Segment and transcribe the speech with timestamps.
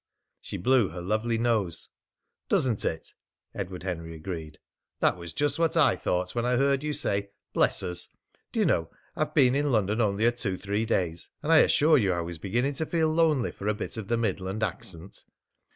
[0.41, 1.89] She blew her lovely nose.
[2.49, 3.13] "Doesn't it!"
[3.53, 4.57] Edward Henry agreed.
[4.99, 8.09] "That was just what I thought when I heard you say 'Bless us!'
[8.51, 11.99] Do you know, I've been in London only a two three days, and I assure
[11.99, 15.23] you I was beginning to feel lonely for a bit of the Midland accent!"